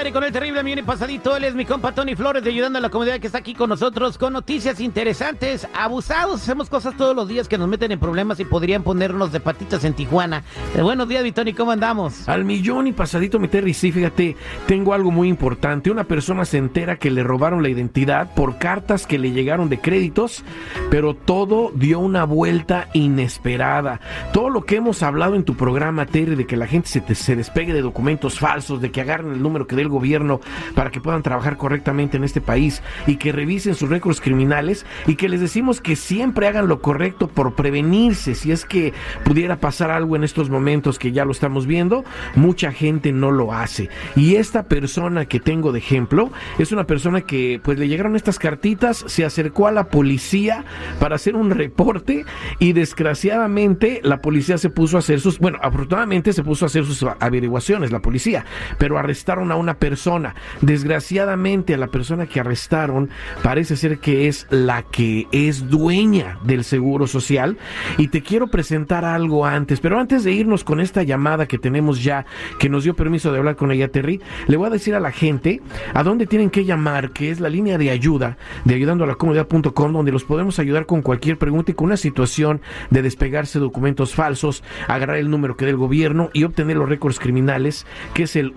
aire 0.00 0.12
con 0.12 0.24
el 0.24 0.32
terrible 0.32 0.62
y 0.70 0.82
pasadito. 0.82 1.36
Él 1.36 1.44
es 1.44 1.54
mi 1.54 1.66
compa 1.66 1.92
Tony 1.92 2.16
Flores, 2.16 2.42
ayudando 2.46 2.78
a 2.78 2.82
la 2.82 2.88
comunidad 2.88 3.20
que 3.20 3.26
está 3.26 3.38
aquí 3.38 3.52
con 3.52 3.68
nosotros 3.68 4.16
con 4.16 4.32
noticias 4.32 4.80
interesantes. 4.80 5.68
Abusados, 5.74 6.40
hacemos 6.40 6.70
cosas 6.70 6.96
todos 6.96 7.14
los 7.14 7.28
días 7.28 7.48
que 7.48 7.58
nos 7.58 7.68
meten 7.68 7.92
en 7.92 8.00
problemas 8.00 8.40
y 8.40 8.46
podrían 8.46 8.82
ponernos 8.82 9.30
de 9.30 9.40
patitas 9.40 9.84
en 9.84 9.92
Tijuana. 9.92 10.42
Eh, 10.74 10.80
buenos 10.80 11.06
días, 11.06 11.22
mi 11.22 11.32
Tony, 11.32 11.52
¿cómo 11.52 11.72
andamos? 11.72 12.26
Al 12.30 12.46
millón 12.46 12.86
y 12.86 12.92
pasadito, 12.92 13.38
mi 13.38 13.48
Terry, 13.48 13.74
sí, 13.74 13.92
fíjate, 13.92 14.36
tengo 14.66 14.94
algo 14.94 15.10
muy 15.10 15.28
importante. 15.28 15.90
Una 15.90 16.04
persona 16.04 16.46
se 16.46 16.56
entera 16.56 16.96
que 16.96 17.10
le 17.10 17.22
robaron 17.22 17.62
la 17.62 17.68
identidad 17.68 18.32
por 18.34 18.56
cartas 18.56 19.06
que 19.06 19.18
le 19.18 19.32
llegaron 19.32 19.68
de 19.68 19.80
créditos, 19.80 20.44
pero 20.90 21.12
todo 21.14 21.72
dio 21.74 21.98
una 22.00 22.24
vuelta 22.24 22.88
inesperada. 22.94 24.00
Todo 24.32 24.48
lo 24.48 24.64
que 24.64 24.76
hemos 24.76 25.02
hablado 25.02 25.34
en 25.34 25.44
tu 25.44 25.56
programa, 25.56 26.06
Terry, 26.06 26.36
de 26.36 26.46
que 26.46 26.56
la 26.56 26.66
gente 26.66 26.88
se, 26.88 27.14
se 27.14 27.36
despegue 27.36 27.74
de 27.74 27.82
documentos 27.82 28.38
falsos, 28.38 28.80
de 28.80 28.90
que 28.90 29.02
agarren 29.02 29.32
el 29.32 29.42
número 29.42 29.66
que 29.66 29.76
dé 29.76 29.82
el 29.82 29.89
gobierno 29.90 30.40
para 30.74 30.90
que 30.90 31.00
puedan 31.00 31.22
trabajar 31.22 31.56
correctamente 31.56 32.16
en 32.16 32.24
este 32.24 32.40
país 32.40 32.82
y 33.06 33.16
que 33.16 33.32
revisen 33.32 33.74
sus 33.74 33.90
récords 33.90 34.20
criminales 34.20 34.86
y 35.06 35.16
que 35.16 35.28
les 35.28 35.40
decimos 35.40 35.80
que 35.80 35.96
siempre 35.96 36.46
hagan 36.46 36.68
lo 36.68 36.80
correcto 36.80 37.28
por 37.28 37.54
prevenirse 37.54 38.34
si 38.34 38.52
es 38.52 38.64
que 38.64 38.92
pudiera 39.24 39.56
pasar 39.56 39.90
algo 39.90 40.16
en 40.16 40.24
estos 40.24 40.50
momentos 40.50 40.98
que 40.98 41.12
ya 41.12 41.24
lo 41.24 41.32
estamos 41.32 41.66
viendo, 41.66 42.04
mucha 42.34 42.72
gente 42.72 43.12
no 43.12 43.30
lo 43.30 43.52
hace. 43.52 43.88
Y 44.16 44.36
esta 44.36 44.64
persona 44.64 45.26
que 45.26 45.40
tengo 45.40 45.72
de 45.72 45.78
ejemplo 45.78 46.30
es 46.58 46.72
una 46.72 46.84
persona 46.84 47.22
que 47.22 47.60
pues 47.62 47.78
le 47.78 47.88
llegaron 47.88 48.16
estas 48.16 48.38
cartitas, 48.38 49.04
se 49.06 49.24
acercó 49.24 49.66
a 49.66 49.72
la 49.72 49.88
policía 49.88 50.64
para 50.98 51.16
hacer 51.16 51.36
un 51.36 51.50
reporte 51.50 52.24
y 52.58 52.72
desgraciadamente 52.72 54.00
la 54.02 54.20
policía 54.20 54.58
se 54.58 54.70
puso 54.70 54.96
a 54.96 55.00
hacer 55.00 55.20
sus, 55.20 55.38
bueno, 55.38 55.58
afortunadamente 55.62 56.32
se 56.32 56.42
puso 56.42 56.64
a 56.64 56.66
hacer 56.66 56.84
sus 56.84 57.04
averiguaciones 57.18 57.90
la 57.90 58.00
policía, 58.00 58.44
pero 58.78 58.98
arrestaron 58.98 59.50
a 59.52 59.56
una 59.56 59.78
persona. 59.80 60.36
Desgraciadamente 60.60 61.74
a 61.74 61.78
la 61.78 61.88
persona 61.88 62.26
que 62.26 62.38
arrestaron 62.38 63.10
parece 63.42 63.74
ser 63.74 63.98
que 63.98 64.28
es 64.28 64.46
la 64.50 64.82
que 64.82 65.26
es 65.32 65.68
dueña 65.68 66.38
del 66.44 66.62
seguro 66.62 67.08
social 67.08 67.58
y 67.98 68.08
te 68.08 68.22
quiero 68.22 68.46
presentar 68.46 69.04
algo 69.04 69.44
antes, 69.44 69.80
pero 69.80 69.98
antes 69.98 70.22
de 70.22 70.32
irnos 70.32 70.62
con 70.62 70.78
esta 70.78 71.02
llamada 71.02 71.46
que 71.46 71.58
tenemos 71.58 72.04
ya, 72.04 72.26
que 72.60 72.68
nos 72.68 72.84
dio 72.84 72.94
permiso 72.94 73.32
de 73.32 73.38
hablar 73.38 73.56
con 73.56 73.72
ella 73.72 73.88
Terry, 73.88 74.20
le 74.46 74.56
voy 74.56 74.68
a 74.68 74.70
decir 74.70 74.94
a 74.94 75.00
la 75.00 75.10
gente 75.10 75.60
a 75.94 76.04
dónde 76.04 76.26
tienen 76.26 76.50
que 76.50 76.64
llamar, 76.64 77.10
que 77.10 77.30
es 77.30 77.40
la 77.40 77.48
línea 77.48 77.78
de 77.78 77.90
ayuda 77.90 78.36
de 78.64 78.74
ayudando 78.74 79.04
a 79.04 79.06
la 79.06 79.14
comunidad.com, 79.14 79.92
donde 79.92 80.12
los 80.12 80.24
podemos 80.24 80.58
ayudar 80.58 80.86
con 80.86 81.02
cualquier 81.02 81.38
pregunta 81.38 81.70
y 81.70 81.74
con 81.74 81.86
una 81.86 81.96
situación 81.96 82.60
de 82.90 83.02
despegarse 83.02 83.58
de 83.58 83.64
documentos 83.64 84.14
falsos, 84.14 84.62
agarrar 84.86 85.16
el 85.16 85.30
número 85.30 85.56
que 85.56 85.64
dé 85.64 85.70
el 85.70 85.76
gobierno 85.76 86.30
y 86.34 86.44
obtener 86.44 86.76
los 86.76 86.88
récords 86.88 87.18
criminales, 87.18 87.86
que 88.12 88.24
es 88.24 88.36
el 88.36 88.54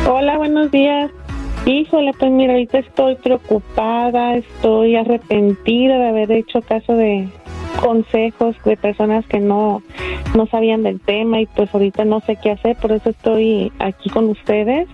Hola, 0.08 0.38
buenos 0.38 0.72
días. 0.72 1.12
Híjole, 1.66 2.14
pues 2.18 2.32
mira, 2.32 2.54
ahorita 2.54 2.80
estoy 2.80 3.16
preocupada, 3.16 4.36
estoy 4.36 4.96
arrepentida 4.96 5.98
de 5.98 6.08
haber 6.08 6.32
hecho 6.32 6.62
caso 6.62 6.94
de 6.94 7.28
consejos 7.82 8.56
de 8.66 8.78
personas 8.78 9.26
que 9.28 9.40
no, 9.40 9.84
no 10.36 10.46
sabían 10.48 10.84
del 10.84 11.00
tema 11.00 11.42
y 11.42 11.46
pues 11.48 11.74
ahorita 11.74 12.06
no 12.06 12.20
sé 12.22 12.36
qué 12.36 12.52
hacer, 12.52 12.76
por 12.78 12.92
eso 12.92 13.10
estoy 13.10 13.72
aquí 13.80 14.10
con 14.10 14.30
ustedes. 14.30 14.88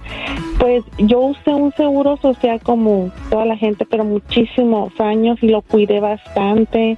Pues 0.60 0.84
yo 0.98 1.20
usé 1.20 1.52
un 1.52 1.72
seguro 1.74 2.18
social 2.18 2.62
como 2.62 3.12
toda 3.30 3.46
la 3.46 3.58
gente, 3.58 3.86
pero 3.86 4.04
muchísimos 4.06 4.98
años 5.00 5.38
y 5.42 5.50
lo 5.50 5.62
cuidé 5.62 6.00
bastante, 6.00 6.98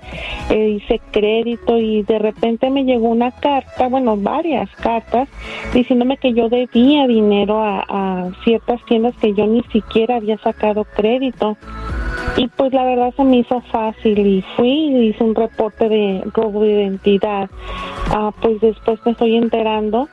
eh, 0.50 0.70
hice 0.70 1.02
crédito 1.12 1.78
y 1.78 2.04
de 2.04 2.20
repente 2.20 2.70
me 2.70 2.84
llegó 2.84 3.10
una 3.10 3.32
carta, 3.32 3.88
bueno, 3.88 4.16
varias 4.18 4.70
cartas, 4.76 5.28
diciéndome 5.74 6.18
que 6.18 6.34
yo 6.34 6.50
debía 6.50 7.08
dinero 7.08 7.60
a, 7.62 7.86
a 7.88 8.32
ciertas 8.44 8.84
tiendas 8.86 9.16
que 9.18 9.34
yo 9.34 9.48
ni 9.48 9.64
siquiera 9.64 10.18
había 10.18 10.38
sacado 10.38 10.86
crédito. 10.96 11.58
Y 12.36 12.48
pues 12.50 12.74
la 12.74 12.84
verdad 12.84 13.14
se 13.16 13.24
me 13.24 13.38
hizo 13.38 13.62
fácil 13.72 14.20
y 14.20 14.44
fui 14.56 14.70
y 14.70 15.08
hice 15.10 15.24
un 15.24 15.36
reporte 15.36 15.90
de 15.90 16.24
robo 16.34 16.62
de 16.62 16.74
identidad. 16.74 17.50
Ah, 18.12 18.32
pues 18.42 18.60
después 18.62 19.00
me 19.06 19.12
estoy 19.14 19.38
enterando 19.38 20.08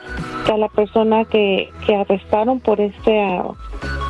que 0.47 0.53
a 0.53 0.57
la 0.57 0.69
persona 0.69 1.25
que, 1.25 1.71
que 1.87 1.97
arrestaron 1.97 2.61
por 2.61 2.81
esta 2.81 3.45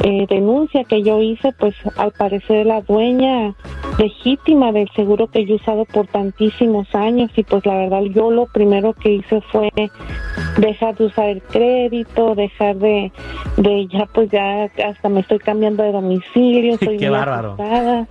eh, 0.03 0.27
denuncia 0.29 0.85
que 0.85 1.03
yo 1.03 1.21
hice, 1.23 1.53
pues 1.53 1.75
al 1.97 2.13
parecer 2.13 2.67
la 2.67 2.83
dueña 2.83 3.55
legítima 3.99 4.73
del 4.73 4.89
seguro 4.95 5.29
que 5.29 5.45
yo 5.47 5.55
he 5.55 5.57
usado 5.57 5.85
por 5.85 6.07
tantísimos 6.09 6.93
años 6.95 7.31
y 7.37 7.45
pues 7.45 7.65
la 7.65 7.77
verdad 7.77 8.03
yo 8.03 8.31
lo 8.31 8.47
primero 8.47 8.93
que 8.93 9.15
hice 9.15 9.41
fue 9.53 9.71
dejar 10.59 10.97
de 10.97 11.05
usar 11.07 11.29
el 11.29 11.43
crédito, 11.43 12.35
dejar 12.35 12.77
de, 12.77 13.13
de 13.57 13.87
ya 13.89 14.07
pues 14.13 14.31
ya 14.31 14.65
hasta 14.85 15.09
me 15.09 15.21
estoy 15.21 15.39
cambiando 15.39 15.83
de 15.83 15.93
domicilio, 15.93 16.77
soy 16.83 16.97
Qué 16.99 17.09
muy 17.11 17.19
bárbaro. 17.19 17.55
asustada. 17.55 18.07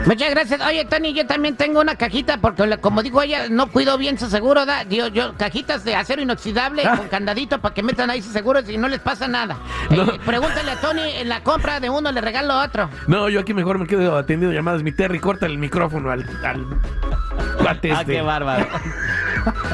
Muchas 0.07 0.31
gracias. 0.31 0.61
Oye, 0.63 0.85
Tony, 0.87 1.13
yo 1.13 1.27
también 1.27 1.55
tengo 1.57 1.81
una 1.81 1.97
cajita 1.97 2.39
porque, 2.39 2.67
la- 2.67 2.79
como 2.79 3.03
dijo 3.03 3.21
ella, 3.21 3.49
no 3.51 3.67
cuido 3.71 3.99
bien 3.99 4.19
su 4.19 4.31
seguro. 4.31 4.65
Da, 4.65 4.85
yo, 4.85 5.09
yo, 5.09 5.35
cajitas 5.37 5.85
de 5.85 5.95
acero 5.95 6.23
inoxidable 6.23 6.83
Ah. 6.87 6.97
con 6.97 7.09
candadito 7.09 7.59
para 7.61 7.75
que 7.75 7.83
metan 7.83 8.09
ahí 8.09 8.23
su 8.23 8.31
seguro 8.33 8.61
y 8.67 8.79
no 8.79 8.89
les 8.89 9.01
pasa 9.01 9.29
nada. 9.29 9.59
No. 9.91 10.05
Eh, 10.05 10.21
pregúntale 10.25 10.71
a 10.71 10.77
Tony, 10.81 11.03
en 11.17 11.29
la 11.29 11.43
compra 11.43 11.79
de 11.81 11.91
uno 11.91 12.11
le 12.11 12.21
regalo 12.23 12.59
otro. 12.59 12.89
No, 13.07 13.29
yo 13.29 13.41
aquí 13.41 13.53
mejor 13.53 13.79
me 13.79 13.87
quedo 13.87 14.17
atendiendo 14.17 14.55
llamadas. 14.57 14.83
Mi 14.83 14.93
Terry, 14.93 15.19
corta 15.19 15.45
el 15.47 15.59
micrófono 15.59 16.11
al, 16.11 16.23
al 16.45 16.65
Ah, 17.69 17.73
este. 17.83 18.13
qué 18.15 18.23
bárbaro. 18.23 18.67